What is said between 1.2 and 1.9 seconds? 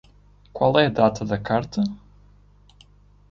da carta?